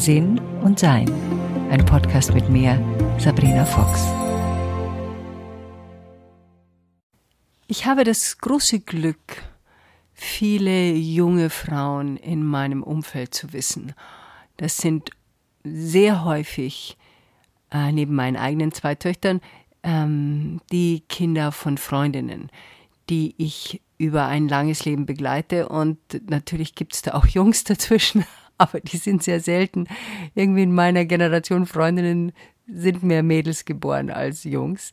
[0.00, 1.12] Sinn und Sein.
[1.70, 2.82] Ein Podcast mit mir,
[3.18, 4.06] Sabrina Fox.
[7.66, 9.42] Ich habe das große Glück,
[10.14, 13.92] viele junge Frauen in meinem Umfeld zu wissen.
[14.56, 15.10] Das sind
[15.64, 16.96] sehr häufig,
[17.70, 19.42] äh, neben meinen eigenen zwei Töchtern,
[19.82, 22.48] ähm, die Kinder von Freundinnen,
[23.10, 25.68] die ich über ein langes Leben begleite.
[25.68, 25.98] Und
[26.30, 28.24] natürlich gibt es da auch Jungs dazwischen,
[28.60, 29.86] aber die sind sehr selten.
[30.34, 32.32] Irgendwie in meiner Generation Freundinnen
[32.66, 34.92] sind mehr Mädels geboren als Jungs.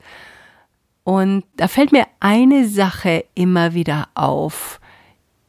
[1.04, 4.80] Und da fällt mir eine Sache immer wieder auf,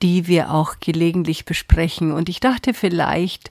[0.03, 2.13] die wir auch gelegentlich besprechen.
[2.13, 3.51] Und ich dachte, vielleicht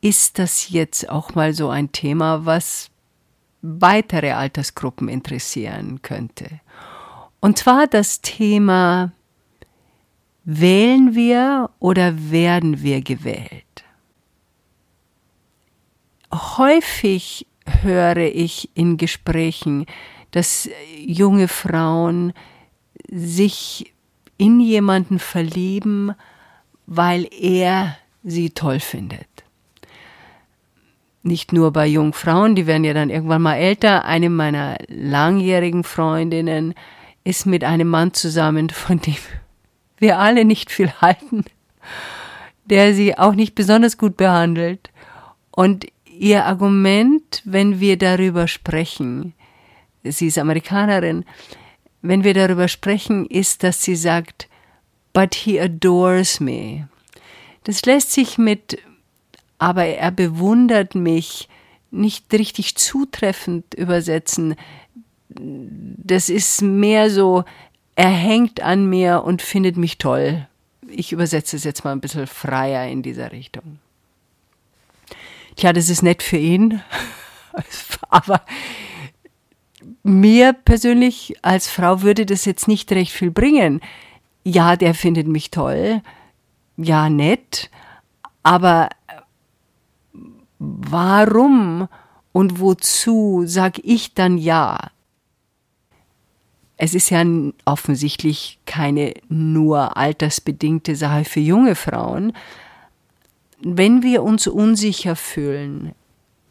[0.00, 2.90] ist das jetzt auch mal so ein Thema, was
[3.62, 6.60] weitere Altersgruppen interessieren könnte.
[7.40, 9.12] Und zwar das Thema,
[10.44, 13.67] wählen wir oder werden wir gewählt?
[16.32, 17.46] Häufig
[17.82, 19.86] höre ich in Gesprächen,
[20.30, 22.32] dass junge Frauen
[23.10, 23.92] sich
[24.36, 26.14] in jemanden verlieben,
[26.86, 29.26] weil er sie toll findet.
[31.22, 34.04] Nicht nur bei jungen Frauen, die werden ja dann irgendwann mal älter.
[34.04, 36.74] Eine meiner langjährigen Freundinnen
[37.24, 39.16] ist mit einem Mann zusammen, von dem
[39.98, 41.44] wir alle nicht viel halten,
[42.64, 44.90] der sie auch nicht besonders gut behandelt.
[45.50, 45.86] Und
[46.18, 49.34] ihr Argument, wenn wir darüber sprechen,
[50.04, 51.24] sie ist Amerikanerin,
[52.02, 54.48] wenn wir darüber sprechen, ist, dass sie sagt,
[55.12, 56.88] but he adores me.
[57.64, 58.78] Das lässt sich mit,
[59.58, 61.48] aber er bewundert mich,
[61.90, 64.54] nicht richtig zutreffend übersetzen.
[65.28, 67.44] Das ist mehr so,
[67.96, 70.46] er hängt an mir und findet mich toll.
[70.88, 73.78] Ich übersetze es jetzt mal ein bisschen freier in dieser Richtung.
[75.58, 76.82] Tja, das ist nett für ihn,
[78.08, 78.42] aber
[80.04, 83.80] mir persönlich als Frau würde das jetzt nicht recht viel bringen.
[84.44, 86.00] Ja, der findet mich toll,
[86.76, 87.70] ja, nett,
[88.44, 88.90] aber
[90.60, 91.88] warum
[92.30, 94.92] und wozu sag ich dann ja?
[96.76, 97.24] Es ist ja
[97.64, 102.32] offensichtlich keine nur altersbedingte Sache für junge Frauen.
[103.60, 105.94] Wenn wir uns unsicher fühlen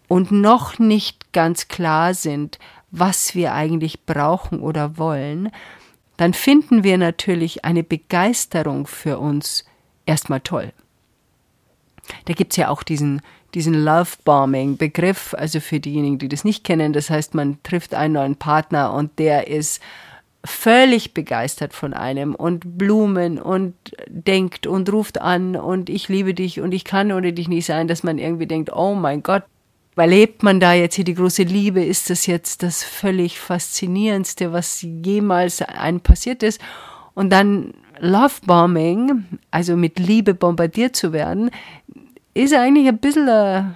[0.07, 2.59] und noch nicht ganz klar sind,
[2.91, 5.51] was wir eigentlich brauchen oder wollen,
[6.17, 9.65] dann finden wir natürlich eine Begeisterung für uns
[10.05, 10.73] erstmal toll.
[12.25, 13.21] Da gibt es ja auch diesen,
[13.53, 16.93] diesen Love-Bombing-Begriff, also für diejenigen, die das nicht kennen.
[16.93, 19.81] Das heißt, man trifft einen neuen Partner und der ist
[20.45, 23.73] völlig begeistert von einem und Blumen und
[24.07, 27.87] denkt und ruft an und ich liebe dich und ich kann ohne dich nicht sein,
[27.87, 29.43] dass man irgendwie denkt, oh mein Gott,
[29.95, 31.83] erlebt man da jetzt hier die große Liebe?
[31.83, 36.61] Ist das jetzt das völlig Faszinierendste, was jemals einem passiert ist?
[37.13, 41.49] Und dann Lovebombing, also mit Liebe bombardiert zu werden,
[42.33, 43.75] ist eigentlich ein bisschen ein,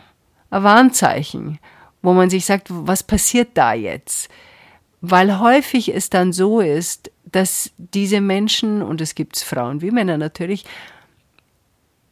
[0.52, 1.60] ein Warnzeichen,
[2.02, 4.30] wo man sich sagt, was passiert da jetzt?
[5.02, 10.18] Weil häufig es dann so ist, dass diese Menschen, und es gibt Frauen wie Männer
[10.18, 10.66] natürlich,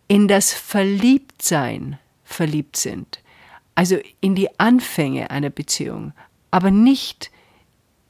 [0.08, 3.22] in das Verliebtsein verliebt sind
[3.80, 6.12] also in die Anfänge einer Beziehung,
[6.52, 7.32] aber nicht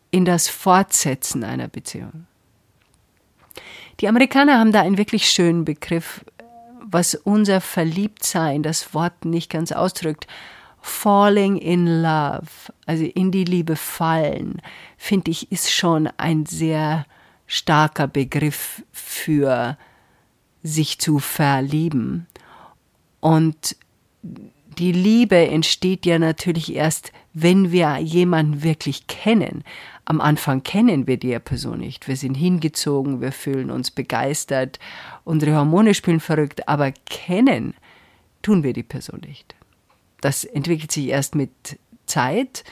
[0.09, 2.25] in das Fortsetzen einer Beziehung.
[3.99, 6.25] Die Amerikaner haben da einen wirklich schönen Begriff,
[6.81, 10.25] was unser Verliebtsein, das Wort nicht ganz ausdrückt.
[10.81, 14.61] Falling in love, also in die Liebe fallen,
[14.97, 17.05] finde ich, ist schon ein sehr
[17.47, 19.77] starker Begriff für
[20.63, 22.27] sich zu verlieben.
[23.19, 23.75] Und
[24.21, 29.63] die Liebe entsteht ja natürlich erst, wenn wir jemanden wirklich kennen.
[30.05, 32.07] Am Anfang kennen wir die Person nicht.
[32.07, 34.79] Wir sind hingezogen, wir fühlen uns begeistert,
[35.23, 37.73] unsere Hormone spielen verrückt, aber kennen
[38.41, 39.55] tun wir die Person nicht.
[40.21, 42.63] Das entwickelt sich erst mit Zeit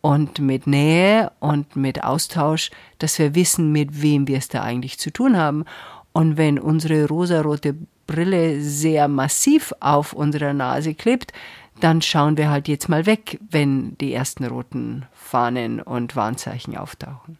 [0.00, 4.98] und mit Nähe und mit Austausch, dass wir wissen, mit wem wir es da eigentlich
[4.98, 5.64] zu tun haben.
[6.12, 7.76] Und wenn unsere rosarote
[8.06, 11.32] Brille sehr massiv auf unserer Nase klebt,
[11.80, 17.38] dann schauen wir halt jetzt mal weg, wenn die ersten roten Fahnen und Warnzeichen auftauchen.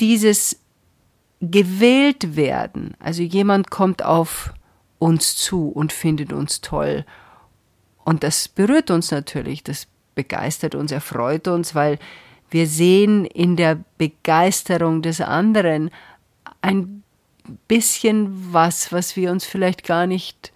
[0.00, 0.60] Dieses
[1.40, 4.52] gewählt werden, also jemand kommt auf
[4.98, 7.04] uns zu und findet uns toll
[8.04, 11.98] und das berührt uns natürlich, das begeistert uns, erfreut uns, weil
[12.50, 15.90] wir sehen in der Begeisterung des anderen
[16.60, 17.02] ein
[17.68, 20.52] bisschen was, was wir uns vielleicht gar nicht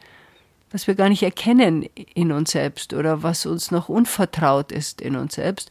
[0.70, 5.16] was wir gar nicht erkennen in uns selbst oder was uns noch unvertraut ist in
[5.16, 5.70] uns selbst.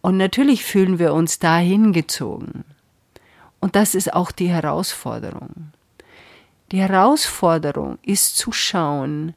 [0.00, 2.64] Und natürlich fühlen wir uns dahin gezogen.
[3.60, 5.72] Und das ist auch die Herausforderung.
[6.70, 9.34] Die Herausforderung ist zu schauen,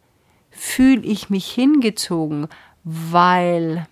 [0.51, 2.48] fühle ich mich hingezogen,
[2.83, 3.88] weil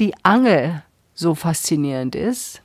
[0.00, 0.82] die Angel
[1.14, 2.62] so faszinierend ist?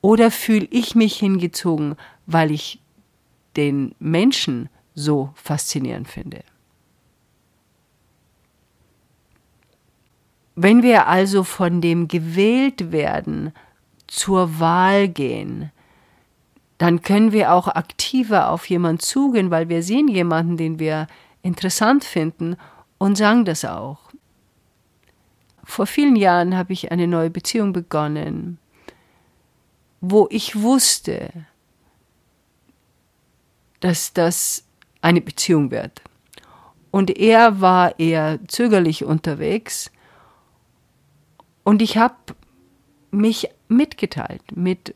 [0.00, 1.96] Oder fühle ich mich hingezogen,
[2.26, 2.80] weil ich
[3.56, 6.44] den Menschen so faszinierend finde?
[10.56, 13.52] Wenn wir also von dem gewählt werden
[14.06, 15.72] zur Wahl gehen,
[16.78, 21.06] dann können wir auch aktiver auf jemanden zugehen, weil wir sehen jemanden, den wir
[21.42, 22.56] interessant finden
[22.98, 23.98] und sagen das auch.
[25.62, 28.58] Vor vielen Jahren habe ich eine neue Beziehung begonnen,
[30.00, 31.30] wo ich wusste,
[33.80, 34.64] dass das
[35.00, 36.02] eine Beziehung wird.
[36.90, 39.90] Und er war eher zögerlich unterwegs
[41.64, 42.14] und ich habe
[43.10, 44.94] mich mitgeteilt mit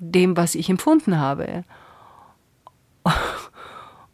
[0.00, 1.64] dem, was ich empfunden habe.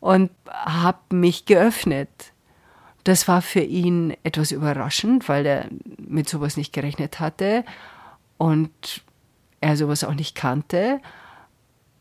[0.01, 2.11] Und habe mich geöffnet.
[3.05, 5.67] Das war für ihn etwas überraschend, weil er
[5.97, 7.65] mit sowas nicht gerechnet hatte
[8.37, 9.03] und
[9.61, 11.01] er sowas auch nicht kannte.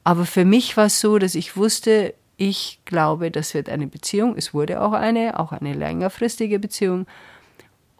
[0.03, 4.35] Aber für mich war es so, dass ich wusste, ich glaube, das wird eine Beziehung.
[4.37, 7.05] Es wurde auch eine, auch eine längerfristige Beziehung.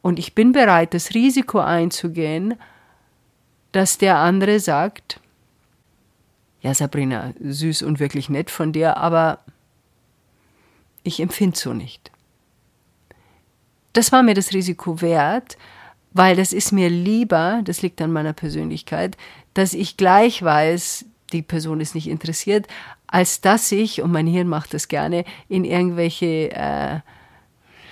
[0.01, 2.55] Und ich bin bereit, das Risiko einzugehen,
[3.71, 5.19] dass der andere sagt,
[6.65, 9.39] ja Sabrina, süß und wirklich nett von dir, aber
[11.03, 12.11] ich empfinde so nicht.
[13.93, 15.57] Das war mir das Risiko wert,
[16.11, 19.15] weil das ist mir lieber, das liegt an meiner Persönlichkeit,
[19.53, 22.67] dass ich gleich weiß, die Person ist nicht interessiert,
[23.05, 26.99] als dass ich, und mein Hirn macht das gerne, in irgendwelche äh,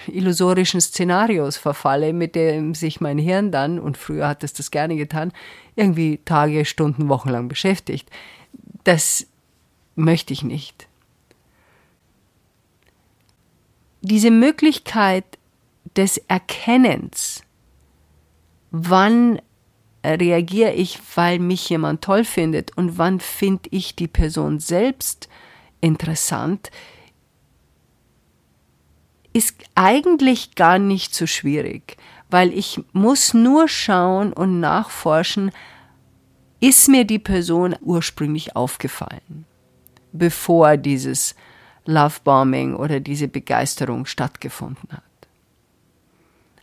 [0.08, 4.96] illusorischen Szenarios verfalle, mit dem sich mein Hirn dann, und früher hat es das gerne
[4.96, 5.32] getan,
[5.76, 8.10] irgendwie Tage, Stunden, Wochen lang beschäftigt.
[8.84, 9.28] Das
[9.96, 10.88] möchte ich nicht.
[14.02, 15.26] Diese Möglichkeit
[15.96, 17.44] des Erkennens,
[18.72, 19.40] wann
[20.06, 25.30] reagiere ich, weil mich jemand toll findet und wann finde ich die Person selbst
[25.80, 26.72] interessant,
[29.32, 31.98] ist eigentlich gar nicht so schwierig,
[32.30, 35.52] weil ich muss nur schauen und nachforschen,
[36.64, 39.44] ist mir die Person ursprünglich aufgefallen,
[40.14, 41.36] bevor dieses
[41.86, 45.04] Lovebombing oder diese Begeisterung stattgefunden hat.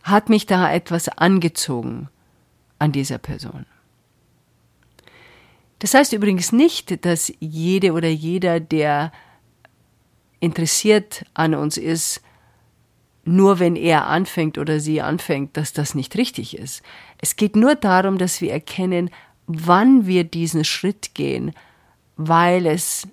[0.01, 2.09] Hat mich da etwas angezogen
[2.79, 3.67] an dieser Person?
[5.77, 9.11] Das heißt übrigens nicht, dass jede oder jeder, der
[10.39, 12.23] interessiert an uns ist,
[13.23, 16.81] nur wenn er anfängt oder sie anfängt, dass das nicht richtig ist.
[17.19, 19.11] Es geht nur darum, dass wir erkennen,
[19.57, 21.53] wann wir diesen Schritt gehen,
[22.17, 23.07] weil es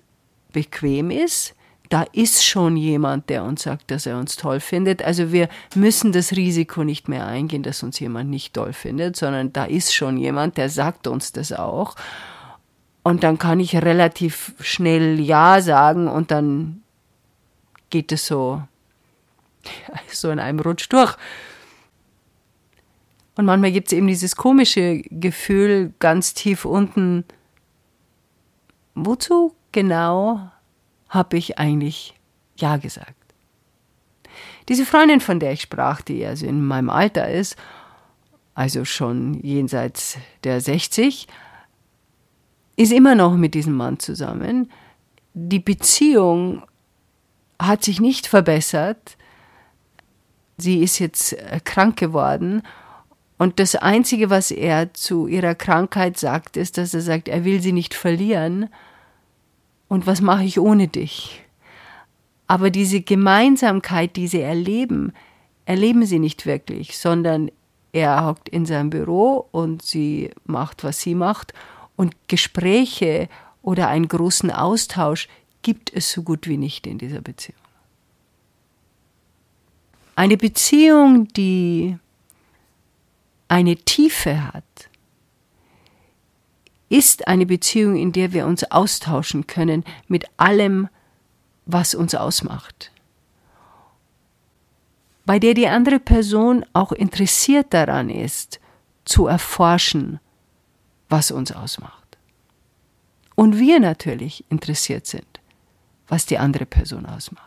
[0.51, 1.55] bequem ist.
[1.89, 5.01] Da ist schon jemand, der uns sagt, dass er uns toll findet.
[5.01, 9.53] Also wir müssen das Risiko nicht mehr eingehen, dass uns jemand nicht toll findet, sondern
[9.53, 11.95] da ist schon jemand, der sagt uns das auch.
[13.01, 16.83] Und dann kann ich relativ schnell Ja sagen und dann
[17.89, 18.61] geht es so
[20.11, 21.15] so in einem Rutsch durch.
[23.39, 27.23] Und manchmal gibt es eben dieses komische Gefühl ganz tief unten,
[28.95, 30.51] wozu genau
[31.07, 32.15] habe ich eigentlich
[32.57, 33.15] Ja gesagt?
[34.67, 37.55] Diese Freundin, von der ich sprach, die also in meinem Alter ist,
[38.55, 41.25] also schon jenseits der 60,
[42.75, 44.69] ist immer noch mit diesem Mann zusammen.
[45.33, 46.63] Die Beziehung
[47.57, 49.15] hat sich nicht verbessert
[50.61, 52.63] sie ist jetzt äh, krank geworden.
[53.39, 57.61] Und das Einzige, was er zu ihrer Krankheit sagt, ist, dass er sagt, er will
[57.61, 58.67] sie nicht verlieren.
[59.87, 61.41] Und was mache ich ohne dich?
[62.47, 65.13] Aber diese Gemeinsamkeit, die sie erleben,
[65.63, 67.49] erleben sie nicht wirklich, sondern
[67.93, 71.53] er hockt in seinem Büro und sie macht, was sie macht.
[71.95, 73.29] Und Gespräche
[73.61, 75.29] oder einen großen Austausch
[75.61, 77.61] gibt es so gut wie nicht in dieser Beziehung.
[80.17, 81.97] Eine Beziehung, die
[83.49, 84.63] eine Tiefe hat,
[86.87, 90.87] ist eine Beziehung, in der wir uns austauschen können mit allem,
[91.65, 92.91] was uns ausmacht.
[95.25, 98.59] Bei der die andere Person auch interessiert daran ist,
[99.05, 100.19] zu erforschen,
[101.09, 102.17] was uns ausmacht.
[103.35, 105.39] Und wir natürlich interessiert sind,
[106.07, 107.45] was die andere Person ausmacht.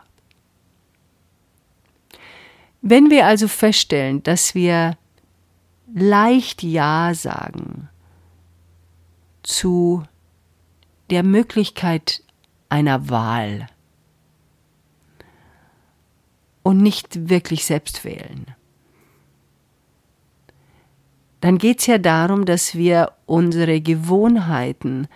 [2.81, 4.97] Wenn wir also feststellen, dass wir
[5.93, 7.89] leicht Ja sagen
[9.43, 10.03] zu
[11.09, 12.23] der Möglichkeit
[12.69, 13.67] einer Wahl
[16.63, 18.47] und nicht wirklich selbst wählen,
[21.41, 25.07] dann geht es ja darum, dass wir unsere Gewohnheiten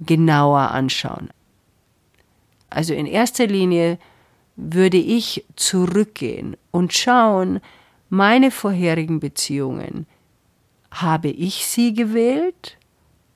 [0.00, 1.28] genauer anschauen.
[2.70, 3.98] Also in erster Linie
[4.56, 7.60] würde ich zurückgehen und schauen,
[8.08, 10.06] meine vorherigen Beziehungen,
[11.02, 12.78] habe ich sie gewählt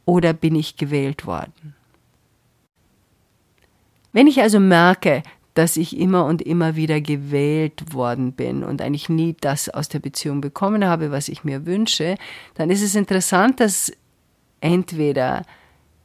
[0.05, 1.75] oder bin ich gewählt worden?
[4.13, 5.23] Wenn ich also merke,
[5.55, 9.99] dass ich immer und immer wieder gewählt worden bin und eigentlich nie das aus der
[9.99, 12.17] Beziehung bekommen habe, was ich mir wünsche,
[12.55, 13.93] dann ist es interessant, dass
[14.61, 15.45] entweder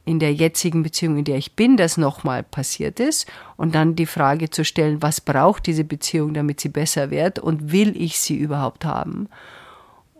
[0.04, 4.06] in der jetzigen Beziehung, in der ich bin, das nochmal passiert ist und dann die
[4.06, 8.36] Frage zu stellen, was braucht diese Beziehung, damit sie besser wird und will ich sie
[8.36, 9.28] überhaupt haben?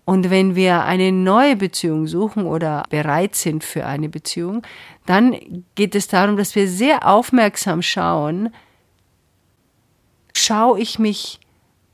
[0.04, 4.62] Und wenn wir eine neue Beziehung suchen oder bereit sind für eine Beziehung,
[5.06, 8.52] dann geht es darum, dass wir sehr aufmerksam schauen,
[10.36, 11.40] schaue ich mich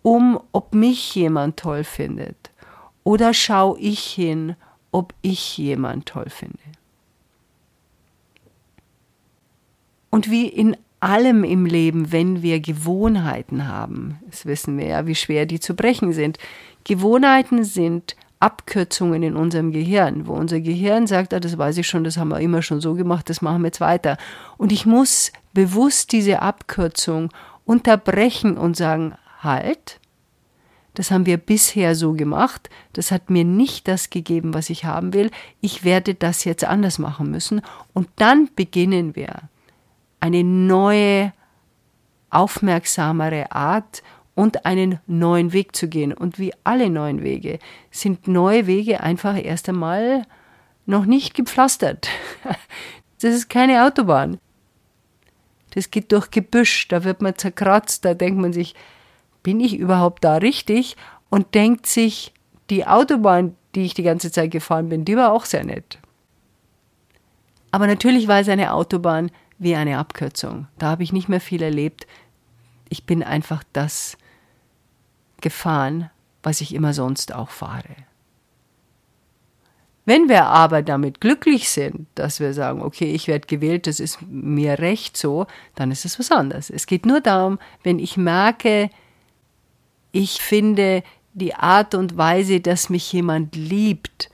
[0.03, 2.51] um, ob mich jemand toll findet?
[3.05, 4.57] Oder schaue ich hin,
[4.91, 6.59] ob ich jemand toll finde?
[10.11, 15.15] Und wie in allem im Leben, wenn wir Gewohnheiten haben, das wissen wir ja, wie
[15.15, 16.39] schwer die zu brechen sind.
[16.85, 22.05] Gewohnheiten sind Abkürzungen in unserem Gehirn, wo unser Gehirn sagt, ah, das weiß ich schon,
[22.05, 24.17] das haben wir immer schon so gemacht, das machen wir jetzt weiter.
[24.57, 27.31] Und ich muss bewusst diese Abkürzung
[27.67, 30.01] unterbrechen und sagen, halt,
[30.95, 35.13] das haben wir bisher so gemacht, das hat mir nicht das gegeben, was ich haben
[35.13, 35.31] will,
[35.61, 37.61] ich werde das jetzt anders machen müssen
[37.93, 39.43] und dann beginnen wir
[40.21, 41.33] eine neue,
[42.31, 44.03] aufmerksamere Art
[44.35, 46.13] und einen neuen Weg zu gehen.
[46.13, 47.59] Und wie alle neuen Wege
[47.91, 50.27] sind neue Wege einfach erst einmal
[50.87, 52.09] noch nicht gepflastert.
[53.23, 54.39] Das ist keine Autobahn.
[55.75, 58.75] Das geht durch Gebüsch, da wird man zerkratzt, da denkt man sich,
[59.43, 60.97] bin ich überhaupt da richtig?
[61.29, 62.33] Und denkt sich,
[62.71, 65.99] die Autobahn, die ich die ganze Zeit gefahren bin, die war auch sehr nett.
[67.71, 70.67] Aber natürlich war es eine Autobahn wie eine Abkürzung.
[70.79, 72.07] Da habe ich nicht mehr viel erlebt.
[72.89, 74.17] Ich bin einfach das
[75.41, 76.11] gefahren,
[76.43, 77.95] was ich immer sonst auch fahre.
[80.07, 84.19] Wenn wir aber damit glücklich sind, dass wir sagen, okay, ich werde gewählt, das ist
[84.23, 86.71] mir recht so, dann ist es was anderes.
[86.71, 88.91] Es geht nur darum, wenn ich merke,
[90.11, 94.31] ich finde die Art und Weise, dass mich jemand liebt,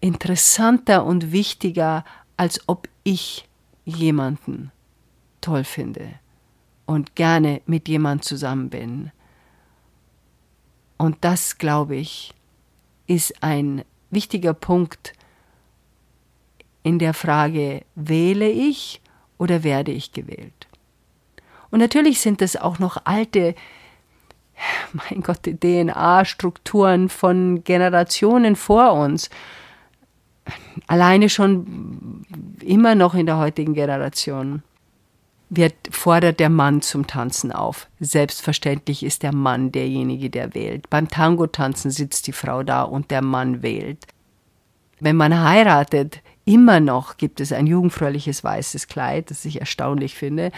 [0.00, 2.04] interessanter und wichtiger,
[2.36, 3.48] als ob ich
[3.84, 4.72] jemanden
[5.40, 6.14] toll finde
[6.86, 9.12] und gerne mit jemand zusammen bin.
[10.96, 12.32] Und das, glaube ich,
[13.06, 15.12] ist ein wichtiger Punkt
[16.82, 19.00] in der Frage, wähle ich
[19.38, 20.68] oder werde ich gewählt?
[21.70, 23.54] Und natürlich sind es auch noch alte,
[24.92, 29.28] mein Gott, DNA-Strukturen von Generationen vor uns.
[30.86, 32.24] Alleine schon
[32.60, 34.62] immer noch in der heutigen Generation
[35.48, 37.88] wird, fordert der Mann zum Tanzen auf.
[38.00, 40.90] Selbstverständlich ist der Mann derjenige, der wählt.
[40.90, 44.06] Beim Tango-Tanzen sitzt die Frau da und der Mann wählt.
[45.00, 50.50] Wenn man heiratet, immer noch gibt es ein jugendfräuliches weißes Kleid, das ich erstaunlich finde,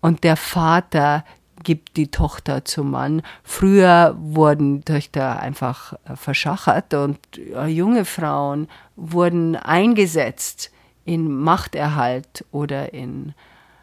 [0.00, 1.24] und der Vater
[1.62, 3.22] gibt die Tochter zum Mann.
[3.42, 10.70] Früher wurden Töchter einfach äh, verschachert und äh, junge Frauen wurden eingesetzt
[11.04, 13.34] in Machterhalt oder in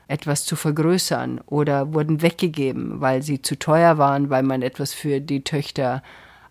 [0.08, 5.20] etwas zu vergrößern oder wurden weggegeben, weil sie zu teuer waren, weil man etwas für
[5.20, 6.04] die Töchter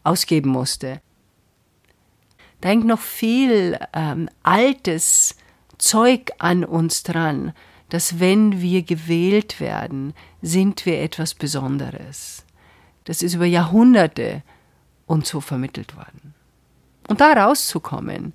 [0.02, 1.00] ausgeben musste.
[2.60, 5.36] Da hängt noch viel ähm, altes
[5.78, 7.52] Zeug an uns dran,
[7.88, 12.44] dass wenn wir gewählt werden, sind wir etwas Besonderes.
[13.04, 14.42] Das ist über Jahrhunderte
[15.06, 16.34] uns so vermittelt worden.
[17.08, 18.32] Und da rauszukommen,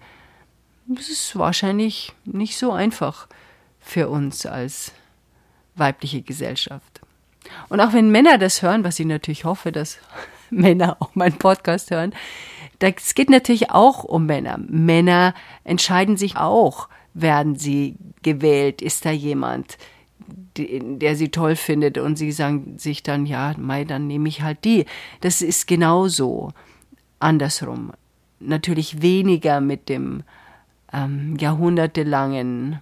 [0.88, 3.28] das ist wahrscheinlich nicht so einfach
[3.80, 4.92] für uns als
[5.76, 7.02] weibliche Gesellschaft.
[7.70, 9.98] Und auch wenn Männer das hören, was ich natürlich hoffe, dass
[10.50, 12.14] Männer auch meinen Podcast hören,
[12.80, 14.58] es geht natürlich auch um Männer.
[14.58, 16.88] Männer entscheiden sich auch,
[17.22, 19.78] werden sie gewählt, ist da jemand,
[20.58, 24.64] der sie toll findet und sie sagen sich dann, ja, Mai, dann nehme ich halt
[24.66, 24.86] die.
[25.22, 26.52] Das ist genauso
[27.20, 27.92] andersrum.
[28.40, 30.24] Natürlich weniger mit dem
[30.94, 32.82] ähm, jahrhundertelangen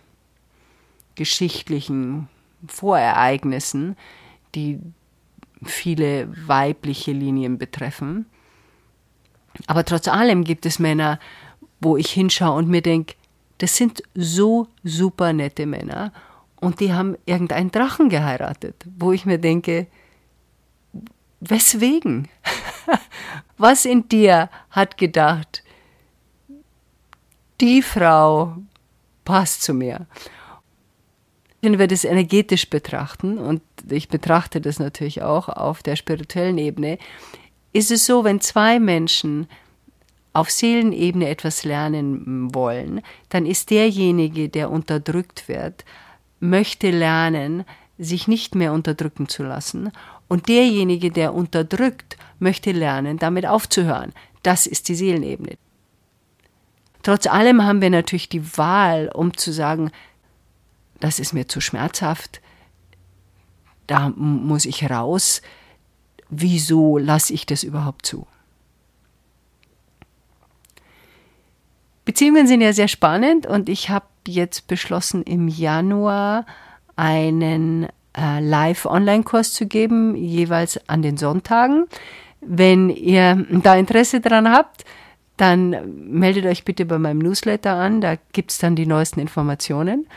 [1.15, 2.27] geschichtlichen
[2.67, 3.95] Vorereignissen,
[4.55, 4.79] die
[5.63, 8.25] viele weibliche Linien betreffen.
[9.65, 11.19] Aber trotz allem gibt es Männer,
[11.79, 13.15] wo ich hinschaue und mir denke,
[13.57, 16.13] das sind so super nette Männer
[16.59, 19.87] und die haben irgendeinen Drachen geheiratet, wo ich mir denke,
[21.39, 22.27] weswegen?
[23.57, 25.63] Was in dir hat gedacht,
[27.61, 28.57] die Frau
[29.25, 30.07] passt zu mir?
[31.61, 36.97] Wenn wir das energetisch betrachten, und ich betrachte das natürlich auch auf der spirituellen Ebene,
[37.73, 39.47] ist es so, wenn zwei Menschen
[40.37, 45.83] auf Seelenebene etwas lernen wollen, dann ist derjenige, der unterdrückt wird,
[46.39, 47.65] möchte lernen,
[47.97, 49.91] sich nicht mehr unterdrücken zu lassen.
[50.27, 54.13] Und derjenige, der unterdrückt, möchte lernen, damit aufzuhören.
[54.43, 55.57] Das ist die Seelenebene.
[57.01, 59.89] Trotz allem haben wir natürlich die Wahl, um zu sagen,
[60.99, 62.41] das ist mir zu schmerzhaft,
[63.87, 65.41] da muss ich raus,
[66.29, 68.27] wieso lasse ich das überhaupt zu?
[72.07, 76.45] Beziehungen sind ja sehr spannend und ich habe jetzt beschlossen, im Januar
[76.95, 77.87] einen
[78.17, 81.85] äh, Live-Online-Kurs zu geben, jeweils an den Sonntagen.
[82.39, 84.85] Wenn ihr da Interesse daran habt,
[85.35, 85.75] dann
[86.09, 90.07] meldet euch bitte bei meinem Newsletter an, da gibt es dann die neuesten Informationen.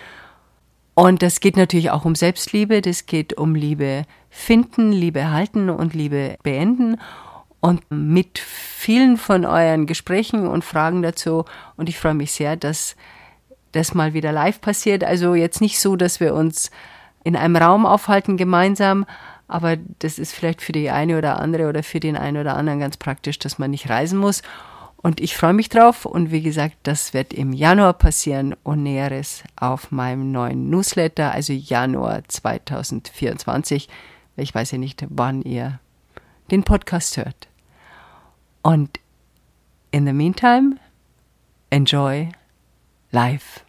[0.94, 5.92] Und das geht natürlich auch um Selbstliebe, das geht um Liebe finden, Liebe halten und
[5.92, 6.98] Liebe beenden.
[7.60, 11.44] Und mit vielen von euren Gesprächen und Fragen dazu.
[11.76, 12.96] Und ich freue mich sehr, dass
[13.72, 15.04] das mal wieder live passiert.
[15.04, 16.70] Also jetzt nicht so, dass wir uns
[17.22, 19.04] in einem Raum aufhalten gemeinsam,
[19.46, 22.80] aber das ist vielleicht für die eine oder andere oder für den einen oder anderen
[22.80, 24.42] ganz praktisch, dass man nicht reisen muss.
[24.96, 26.04] Und ich freue mich drauf.
[26.04, 31.52] Und wie gesagt, das wird im Januar passieren und Näheres auf meinem neuen Newsletter, also
[31.52, 33.88] Januar 2024.
[34.36, 35.80] Ich weiß ja nicht, wann ihr
[36.50, 37.49] den Podcast hört.
[38.62, 38.98] Und
[39.92, 40.78] in the meantime,
[41.70, 42.30] enjoy
[43.12, 43.60] life.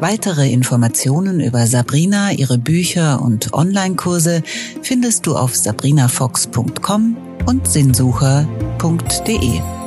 [0.00, 4.42] Weitere Informationen über Sabrina, ihre Bücher und Online-Kurse
[4.82, 9.81] findest du auf sabrinafox.com und sinnsucher.de.